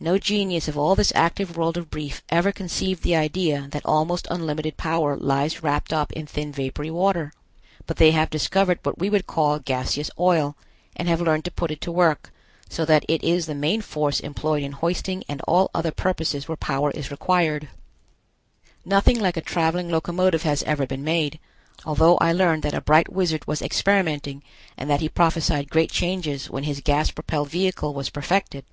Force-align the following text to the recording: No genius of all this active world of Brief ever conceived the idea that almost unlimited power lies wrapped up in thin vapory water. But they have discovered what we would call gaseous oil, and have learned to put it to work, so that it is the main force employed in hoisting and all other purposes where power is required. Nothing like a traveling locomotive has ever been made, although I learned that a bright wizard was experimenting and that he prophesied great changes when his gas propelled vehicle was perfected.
No 0.00 0.16
genius 0.18 0.66
of 0.68 0.78
all 0.78 0.94
this 0.96 1.12
active 1.14 1.56
world 1.56 1.76
of 1.76 1.90
Brief 1.90 2.22
ever 2.28 2.50
conceived 2.52 3.02
the 3.02 3.14
idea 3.14 3.68
that 3.70 3.84
almost 3.84 4.26
unlimited 4.30 4.76
power 4.76 5.16
lies 5.16 5.62
wrapped 5.62 5.92
up 5.92 6.12
in 6.12 6.26
thin 6.26 6.52
vapory 6.52 6.90
water. 6.90 7.32
But 7.86 7.96
they 7.96 8.10
have 8.10 8.30
discovered 8.30 8.80
what 8.82 8.98
we 8.98 9.08
would 9.10 9.26
call 9.26 9.58
gaseous 9.60 10.10
oil, 10.18 10.56
and 10.96 11.08
have 11.08 11.20
learned 11.20 11.44
to 11.46 11.50
put 11.52 11.70
it 11.72 11.80
to 11.82 11.92
work, 11.92 12.32
so 12.68 12.84
that 12.84 13.04
it 13.08 13.22
is 13.22 13.46
the 13.46 13.56
main 13.56 13.80
force 13.80 14.18
employed 14.18 14.62
in 14.64 14.72
hoisting 14.72 15.22
and 15.28 15.40
all 15.42 15.68
other 15.74 15.90
purposes 15.92 16.46
where 16.48 16.56
power 16.56 16.90
is 16.92 17.10
required. 17.12 17.68
Nothing 18.84 19.20
like 19.20 19.36
a 19.36 19.40
traveling 19.40 19.88
locomotive 19.90 20.42
has 20.42 20.64
ever 20.64 20.86
been 20.86 21.04
made, 21.04 21.38
although 21.84 22.16
I 22.18 22.32
learned 22.32 22.62
that 22.64 22.74
a 22.74 22.80
bright 22.80 23.12
wizard 23.12 23.46
was 23.46 23.62
experimenting 23.62 24.42
and 24.76 24.90
that 24.90 25.00
he 25.00 25.08
prophesied 25.08 25.70
great 25.70 25.90
changes 25.90 26.50
when 26.50 26.64
his 26.64 26.80
gas 26.80 27.12
propelled 27.12 27.50
vehicle 27.50 27.94
was 27.94 28.10
perfected. 28.10 28.64